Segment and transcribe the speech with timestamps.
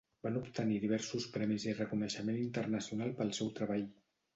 [0.27, 3.91] Van obtenir diversos premis i reconeixement internacional pel seu treball.